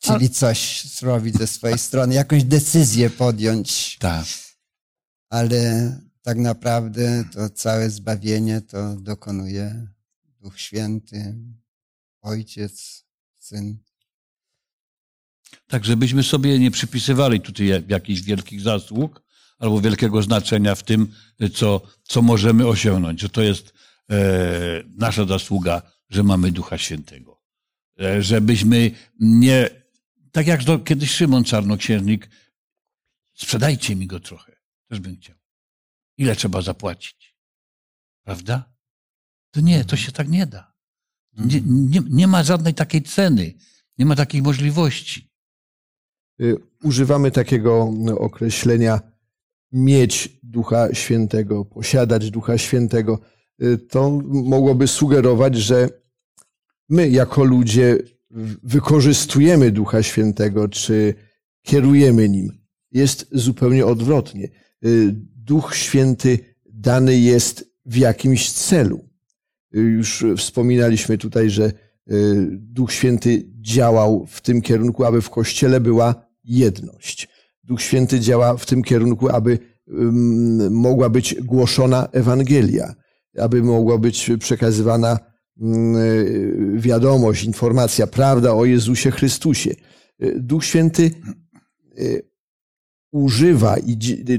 [0.02, 3.98] Czyli coś zrobić ze swojej strony, jakąś decyzję podjąć.
[3.98, 4.26] Tak.
[5.30, 9.88] ale tak naprawdę to całe zbawienie to dokonuje
[10.42, 11.36] Duch Święty,
[12.22, 13.06] Ojciec,
[13.38, 13.78] Syn.
[15.68, 19.24] Tak, żebyśmy sobie nie przypisywali tutaj jakichś wielkich zasług
[19.60, 21.14] albo wielkiego znaczenia w tym,
[21.54, 23.74] co, co możemy osiągnąć, że to jest
[24.10, 27.42] e, nasza zasługa, że mamy Ducha Świętego.
[28.00, 29.70] E, żebyśmy nie,
[30.32, 32.30] tak jak to kiedyś Szymon Czarnoksiężnik,
[33.34, 34.56] sprzedajcie mi go trochę,
[34.88, 35.36] też bym chciał.
[36.18, 37.36] Ile trzeba zapłacić?
[38.24, 38.74] Prawda?
[39.52, 40.69] To nie, to się tak nie da.
[41.46, 43.54] Nie, nie, nie ma żadnej takiej ceny,
[43.98, 45.30] nie ma takiej możliwości.
[46.42, 49.02] Y, Używamy takiego określenia
[49.72, 53.20] mieć Ducha Świętego, posiadać Ducha Świętego.
[53.64, 55.90] Y, To mogłoby sugerować, że
[56.90, 57.98] my jako ludzie
[58.64, 61.14] wykorzystujemy Ducha Świętego, czy
[61.64, 62.60] kierujemy nim.
[62.92, 64.48] Jest zupełnie odwrotnie.
[64.86, 69.09] Y, Duch Święty dany jest w jakimś celu.
[69.76, 75.80] Y, Już wspominaliśmy tutaj, że y, Duch Święty działał w tym kierunku, aby w Kościele
[75.80, 77.28] była jedność.
[77.64, 79.60] Duch Święty działa w tym kierunku, aby
[80.70, 82.96] mogła być głoszona Ewangelia,
[83.40, 85.20] aby mogła być przekazywana
[85.62, 89.76] y, wiadomość, informacja, prawda o Jezusie Chrystusie.
[90.36, 91.12] Duch Święty
[93.12, 93.76] używa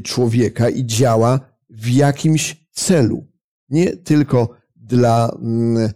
[0.05, 1.41] człowieka i działa
[1.71, 3.27] w jakimś celu.
[3.69, 4.60] Nie tylko
[4.91, 5.93] dla mm, y,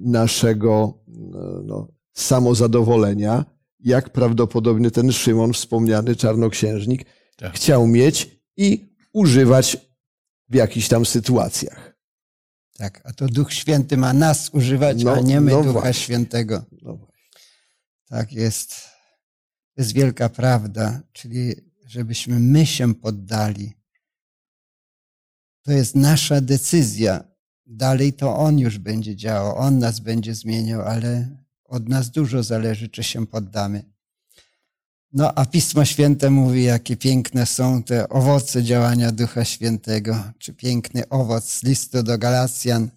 [0.00, 3.44] naszego no, no, samozadowolenia,
[3.80, 7.04] jak prawdopodobnie ten Szymon, wspomniany czarnoksiężnik,
[7.36, 7.54] Tak.
[7.54, 9.76] chciał mieć i używać
[10.48, 11.96] w jakichś tam sytuacjach.
[12.78, 15.92] Tak, a to Duch Święty ma nas używać, No, a nie my no Ducha właśnie.
[15.92, 16.64] Świętego.
[16.82, 16.98] No.
[18.08, 18.70] Tak jest.
[19.74, 21.54] To jest wielka prawda, czyli
[21.86, 23.72] żebyśmy my się poddali.
[25.62, 27.29] To jest nasza decyzja.
[27.72, 31.28] Dalej to On już będzie działał, On nas będzie zmieniał, ale
[31.64, 33.84] od nas dużo zależy, czy się poddamy.
[35.12, 41.08] No a Pismo Święte mówi, jakie piękne są te owoce działania Ducha Świętego, czy piękny
[41.08, 42.90] owoc z listu do Galacjan,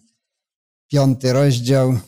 [0.88, 1.98] piąty rozdział.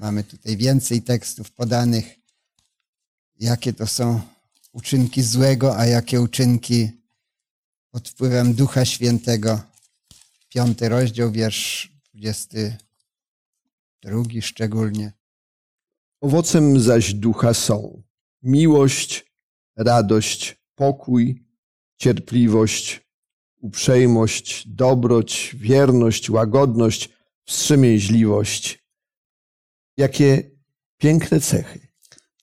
[0.00, 2.14] Mamy tutaj więcej tekstów podanych,
[3.40, 4.20] jakie to są
[4.72, 6.90] uczynki złego, a jakie uczynki
[7.90, 9.71] pod wpływem Ducha Świętego.
[10.54, 15.12] Piąty rozdział, wiersz 22 szczególnie.
[16.20, 18.02] Owocem zaś ducha są
[18.42, 19.32] miłość,
[19.76, 21.44] radość, pokój,
[21.96, 23.00] cierpliwość,
[23.60, 27.08] uprzejmość, dobroć, wierność, łagodność,
[27.44, 28.84] wstrzemięźliwość.
[29.96, 30.50] Jakie
[30.98, 31.88] piękne cechy.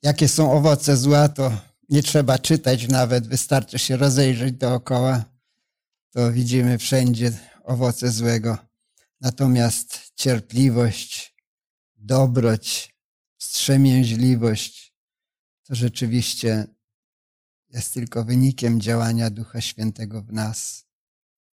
[0.04, 1.52] Jakie są owoce zła, to
[1.90, 5.26] nie trzeba czytać nawet, wystarczy się rozejrzeć dookoła,
[6.12, 7.32] to widzimy wszędzie
[7.64, 8.58] owoce złego.
[9.22, 11.36] Natomiast cierpliwość,
[11.96, 12.96] dobroć,
[13.38, 14.94] wstrzemięźliwość
[15.64, 16.68] to rzeczywiście
[17.70, 20.86] jest tylko wynikiem działania Ducha Świętego w nas,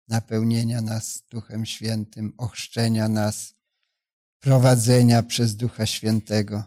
[0.07, 3.53] napełnienia nas Duchem Świętym, ochrzczenia nas,
[4.39, 6.63] prowadzenia przez Ducha Świętego.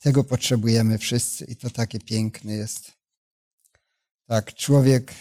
[0.00, 2.92] Tego potrzebujemy wszyscy i to takie piękne jest.
[4.26, 5.14] Tak, człowiek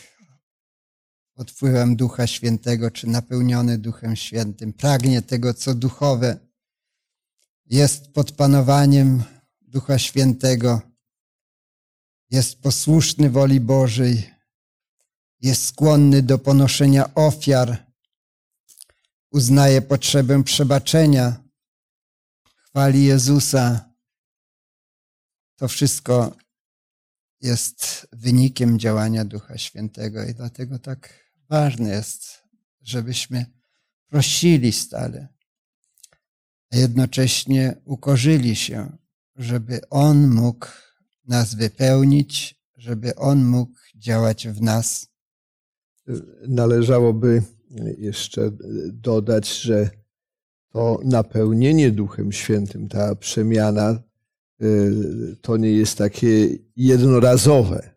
[1.38, 6.40] pod wpływem Ducha Świętego, czy napełniony Duchem Świętym, pragnie tego, co duchowe,
[7.66, 9.24] jest pod panowaniem
[9.62, 10.82] Ducha Świętego,
[12.30, 14.34] jest posłuszny woli Bożej,
[15.42, 17.86] jest skłonny do ponoszenia ofiar,
[19.32, 21.44] uznaje potrzebę przebaczenia,
[22.56, 23.94] chwali Jezusa.
[25.56, 26.36] To wszystko
[27.42, 32.44] jest wynikiem działania Ducha Świętego i dlatego tak ważne jest,
[32.82, 33.46] żebyśmy
[34.08, 35.28] prosili stale,
[36.72, 38.98] a jednocześnie ukorzyli się,
[39.36, 40.68] żeby On mógł
[41.26, 45.08] nas wypełnić, żeby On mógł działać w nas.
[46.48, 47.44] Należałoby
[47.98, 48.52] jeszcze
[48.92, 49.90] dodać, że
[50.70, 54.04] to napełnienie Duchem Świętym, ta przemiana,
[54.62, 57.90] y, to nie jest takie jednorazowe.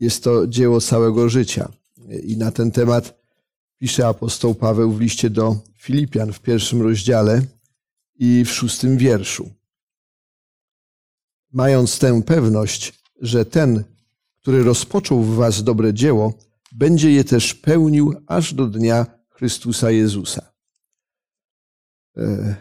[0.00, 1.79] Jest to dzieło całego życia.
[2.10, 3.20] I na ten temat
[3.78, 7.42] pisze apostoł Paweł w liście do Filipian w pierwszym rozdziale
[8.14, 9.50] i w szóstym wierszu.
[11.52, 13.84] Mając tę pewność, że ten,
[14.40, 16.34] który rozpoczął w was dobre dzieło,
[16.72, 20.52] będzie je też pełnił aż do dnia Chrystusa Jezusa.
[22.16, 22.56] E,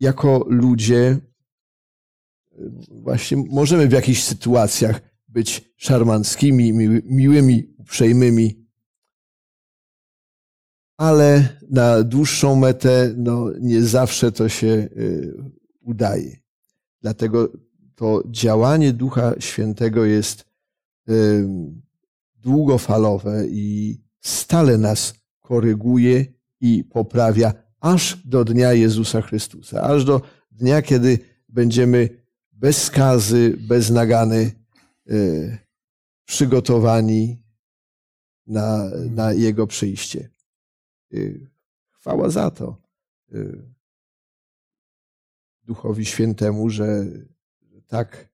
[0.00, 1.18] jako ludzie, e,
[2.90, 5.07] właśnie możemy w jakichś sytuacjach
[5.38, 6.72] być szarmanckimi,
[7.04, 8.66] miłymi, uprzejmymi,
[10.96, 14.88] ale na dłuższą metę no, nie zawsze to się e,
[15.80, 16.36] udaje.
[17.02, 17.52] Dlatego
[17.94, 20.44] to działanie Ducha Świętego jest
[22.36, 26.26] długofalowe i stale nas koryguje
[26.60, 30.20] i poprawia aż do dnia Jezusa Chrystusa, aż do
[30.52, 32.08] dnia, kiedy będziemy
[32.52, 34.57] bez skazy, bez nagany,
[36.24, 37.42] przygotowani
[38.46, 40.30] na, na Jego przyjście.
[41.14, 41.16] E,
[41.90, 42.82] chwała za to
[43.32, 43.38] e,
[45.62, 47.04] Duchowi Świętemu, że
[47.86, 48.28] tak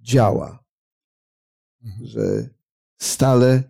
[0.00, 0.64] działa,
[1.82, 2.06] mhm.
[2.06, 2.48] że
[2.98, 3.62] stale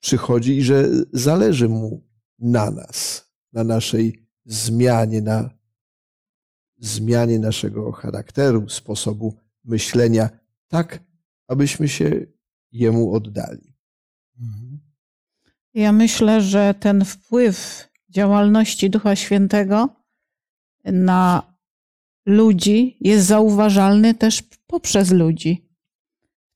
[0.00, 5.50] przychodzi i że zależy mu na nas, na naszej zmianie, na
[6.78, 10.30] zmianie naszego charakteru, sposobu myślenia,
[10.68, 11.09] tak
[11.50, 12.10] abyśmy się
[12.72, 13.76] jemu oddali.
[14.40, 14.80] Mhm.
[15.74, 19.88] Ja myślę, że ten wpływ działalności Ducha Świętego
[20.84, 21.42] na
[22.26, 25.70] ludzi jest zauważalny też poprzez ludzi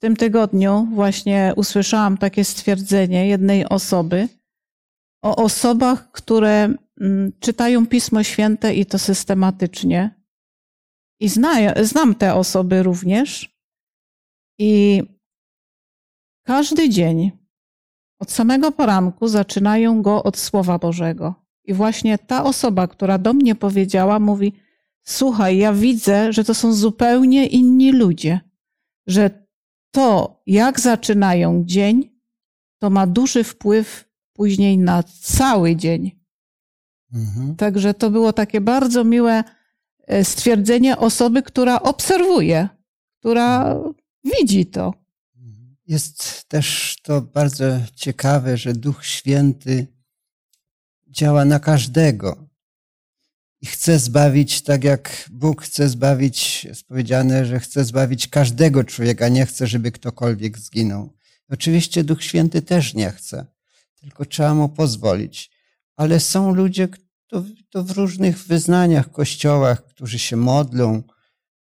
[0.05, 4.29] tym tygodniu właśnie usłyszałam takie stwierdzenie jednej osoby
[5.23, 10.11] o osobach, które mm, czytają Pismo Święte i to systematycznie.
[11.21, 11.29] I
[11.83, 13.54] znam te osoby również.
[14.59, 15.03] I
[16.43, 17.33] każdy dzień,
[18.19, 21.35] od samego poranku, zaczynają go od Słowa Bożego.
[21.65, 24.53] I właśnie ta osoba, która do mnie powiedziała, mówi:
[25.03, 28.41] Słuchaj, ja widzę, że to są zupełnie inni ludzie,
[29.07, 29.47] że
[29.91, 32.11] to, jak zaczynają dzień,
[32.79, 36.21] to ma duży wpływ później na cały dzień.
[37.13, 37.57] Mhm.
[37.57, 39.45] Także to było takie bardzo miłe
[40.07, 42.69] e, stwierdzenie osoby, która obserwuje,
[43.21, 43.95] która mhm.
[44.25, 44.95] Widzi to.
[45.87, 49.87] Jest też to bardzo ciekawe, że Duch Święty
[51.07, 52.49] działa na każdego
[53.61, 59.29] i chce zbawić, tak jak Bóg chce zbawić, jest powiedziane, że chce zbawić każdego człowieka,
[59.29, 61.13] nie chce, żeby ktokolwiek zginął.
[61.49, 63.47] Oczywiście Duch Święty też nie chce,
[64.01, 65.51] tylko trzeba mu pozwolić.
[65.97, 66.89] Ale są ludzie,
[67.27, 71.03] to, to w różnych wyznaniach, kościołach, którzy się modlą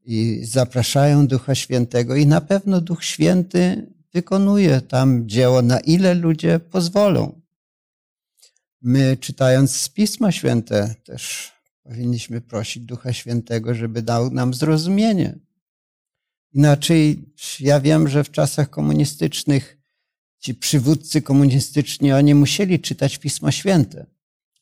[0.05, 6.59] i zapraszają Ducha Świętego, i na pewno Duch Święty wykonuje tam dzieło, na ile ludzie
[6.59, 7.41] pozwolą.
[8.81, 15.35] My, czytając Pisma Święte, też Powinniśmy prosić Ducha Świętego, żeby dał nam zrozumienie.
[16.53, 19.78] Inaczej ja wiem, że w czasach komunistycznych
[20.39, 24.05] ci przywódcy komunistyczni, oni musieli czytać Pismo Święte.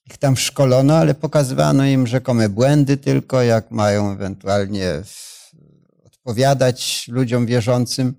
[0.06, 5.02] Ich tam szkolono, ale pokazywano im rzekome błędy tylko, jak mają ewentualnie
[6.22, 8.16] odpowiadać ludziom wierzącym.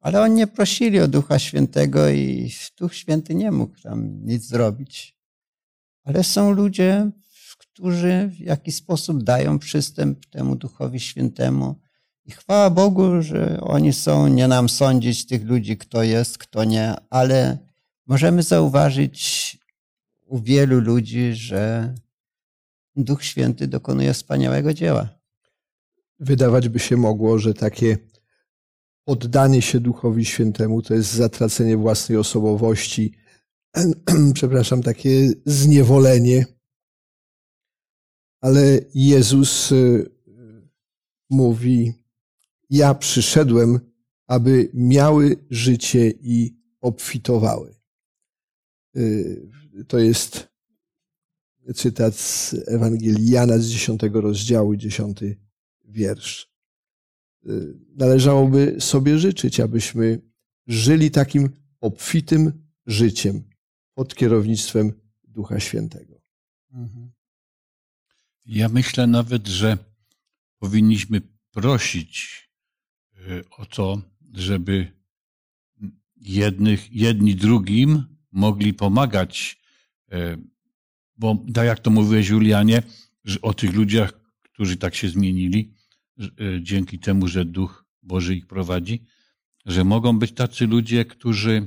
[0.00, 5.16] Ale oni nie prosili o Ducha Świętego i Duch Święty nie mógł tam nic zrobić.
[6.04, 7.10] Ale są ludzie,
[7.58, 11.80] którzy w jakiś sposób dają przystęp temu Duchowi Świętemu.
[12.24, 16.94] I chwała Bogu, że oni są, nie nam sądzić tych ludzi, kto jest, kto nie,
[17.10, 17.58] ale
[18.06, 19.58] możemy zauważyć
[20.26, 21.94] u wielu ludzi, że
[22.96, 25.21] Duch Święty dokonuje wspaniałego dzieła.
[26.22, 27.98] Wydawać by się mogło, że takie
[29.06, 33.14] oddanie się Duchowi Świętemu to jest zatracenie własnej osobowości,
[34.34, 36.46] przepraszam, takie zniewolenie.
[38.40, 40.10] Ale Jezus y,
[41.30, 41.92] mówi:
[42.70, 43.80] Ja przyszedłem,
[44.26, 47.74] aby miały życie i obfitowały.
[48.96, 49.48] Y,
[49.88, 50.48] to jest
[51.74, 55.20] cytat z Ewangelii Jana z 10 rozdziału, 10
[55.92, 56.52] wiersz.
[57.46, 60.20] Y, należałoby sobie życzyć, abyśmy
[60.66, 63.42] żyli takim obfitym życiem
[63.94, 64.92] pod kierownictwem
[65.24, 66.22] Ducha Świętego.
[66.72, 67.12] Mhm.
[68.44, 69.78] Ja myślę nawet, że
[70.58, 71.20] powinniśmy
[71.50, 72.48] prosić
[73.18, 74.92] y, o to, żeby
[76.16, 79.60] jednych, jedni drugim mogli pomagać,
[80.12, 80.38] y,
[81.16, 82.82] bo tak jak to mówiłeś Julianie,
[83.42, 84.12] o tych ludziach,
[84.42, 85.74] którzy tak się zmienili,
[86.60, 89.06] dzięki temu, że Duch Boży ich prowadzi,
[89.66, 91.66] że mogą być tacy ludzie, którzy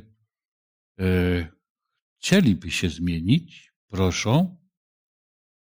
[2.20, 4.58] chcieliby się zmienić, proszą,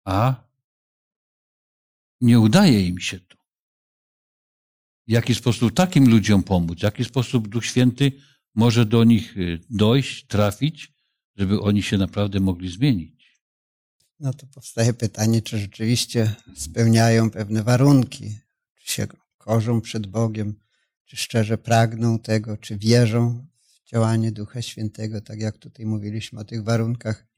[0.05, 0.45] a
[2.21, 3.37] nie udaje im się to.
[5.09, 6.79] W jaki sposób takim ludziom pomóc?
[6.79, 8.13] W jaki sposób Duch Święty
[8.55, 10.93] może do nich y, dojść, trafić,
[11.37, 13.43] żeby oni się naprawdę mogli zmienić?
[14.21, 18.39] No to powstaje pytanie, czy rzeczywiście spełniają pewne warunki,
[18.93, 19.07] się
[19.39, 20.55] korzą przed Bogiem,
[21.05, 26.45] czy szczerze pragną tego, czy wierzą w działanie Ducha Świętego, tak jak tutaj mówiliśmy o
[26.45, 27.33] tych warunkach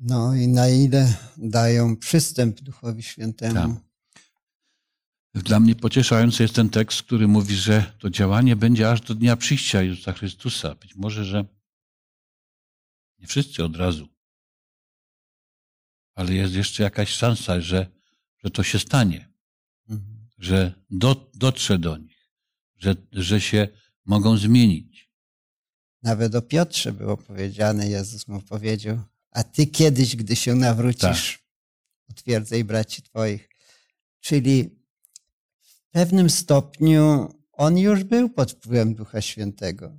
[0.00, 3.54] no i na ile dają przystęp Duchowi Świętemu.
[3.54, 5.42] Tak.
[5.42, 9.36] Dla mnie pocieszający jest ten tekst, który mówi, że to działanie będzie aż do dnia
[9.36, 10.74] przyjścia Jezusa Chrystusa.
[10.74, 11.44] Być może, że
[13.18, 14.08] nie wszyscy od razu,
[16.14, 17.86] ale jest jeszcze jakaś szansa, że,
[18.44, 19.29] że to się stanie,
[19.90, 20.28] mhm.
[20.38, 22.30] że do, dotrze do nich,
[22.76, 23.68] że, że się
[24.04, 25.10] mogą zmienić.
[26.02, 28.98] Nawet o Piotrze było powiedziane, Jezus mu powiedział,
[29.30, 31.42] a ty kiedyś, gdy się nawrócisz, tak.
[32.10, 33.48] utwierdzaj braci twoich.
[34.20, 34.70] Czyli
[35.60, 39.98] w pewnym stopniu on już był pod wpływem Ducha Świętego.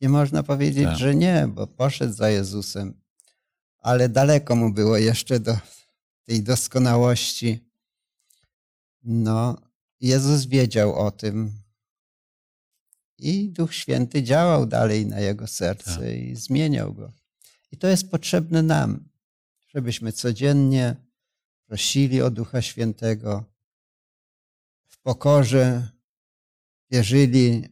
[0.00, 0.98] Nie można powiedzieć, tak.
[0.98, 3.00] że nie, bo poszedł za Jezusem,
[3.78, 5.58] ale daleko mu było jeszcze do
[6.24, 7.70] tej doskonałości.
[9.04, 9.56] No,
[10.00, 11.52] Jezus wiedział o tym
[13.18, 16.16] i Duch Święty działał dalej na jego serce tak.
[16.16, 17.12] i zmieniał go.
[17.72, 19.08] I to jest potrzebne nam,
[19.68, 20.96] żebyśmy codziennie
[21.66, 23.44] prosili o Ducha Świętego,
[24.86, 25.88] w pokorze
[26.90, 27.68] wierzyli,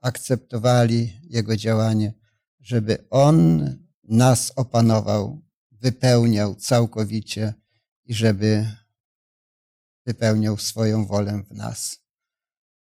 [0.00, 2.12] akceptowali Jego działanie,
[2.60, 3.66] żeby On
[4.04, 7.54] nas opanował, wypełniał całkowicie
[8.04, 8.66] i żeby
[10.08, 12.04] wypełniał swoją wolę w nas.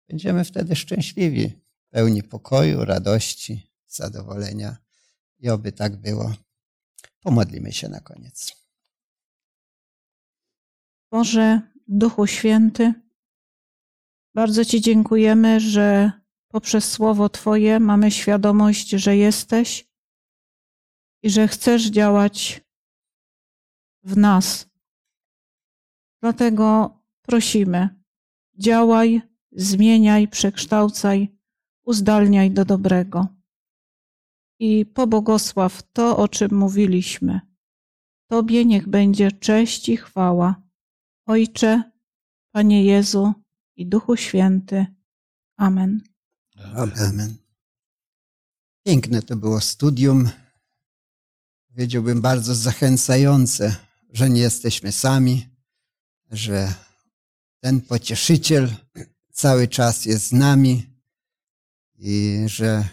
[0.08, 4.76] Będziemy wtedy szczęśliwi, pełni pokoju, radości, zadowolenia
[5.38, 6.34] i oby tak było.
[7.20, 8.52] Pomodlimy się na koniec.
[11.10, 12.94] Boże, Duchu Święty,
[14.34, 16.12] bardzo Ci dziękujemy, że
[16.48, 19.88] poprzez Słowo Twoje mamy świadomość, że jesteś
[21.22, 22.60] i że chcesz działać
[24.02, 24.66] w nas.
[26.22, 26.99] Dlatego
[27.30, 27.88] prosimy,
[28.58, 29.22] działaj,
[29.52, 31.28] zmieniaj, przekształcaj,
[31.84, 33.26] uzdalniaj do dobrego
[34.58, 37.40] i pobłogosław to, o czym mówiliśmy.
[38.26, 40.62] Tobie niech będzie cześć i chwała.
[41.26, 41.82] Ojcze,
[42.52, 43.32] Panie Jezu
[43.76, 44.86] i Duchu Święty.
[45.56, 46.00] Amen.
[46.74, 47.36] Amen.
[48.86, 50.28] Piękne to było studium.
[51.68, 53.76] Powiedziałbym bardzo zachęcające,
[54.12, 55.48] że nie jesteśmy sami,
[56.30, 56.89] że
[57.60, 58.68] ten pocieszyciel
[59.32, 60.86] cały czas jest z nami
[61.98, 62.84] i że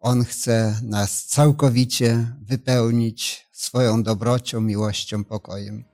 [0.00, 5.84] on chce nas całkowicie wypełnić swoją dobrocią, miłością, pokojem.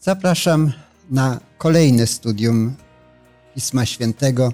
[0.00, 0.72] Zapraszam
[1.10, 2.74] na kolejne studium
[3.54, 4.52] Pisma Świętego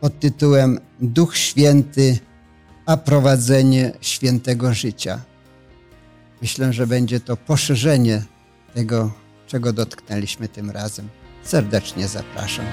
[0.00, 2.18] pod tytułem Duch Święty,
[2.86, 5.20] a prowadzenie świętego życia.
[6.42, 8.22] Myślę, że będzie to poszerzenie
[8.74, 9.12] tego,
[9.46, 11.08] czego dotknęliśmy tym razem.
[11.44, 12.64] Serdecznie zapraszam.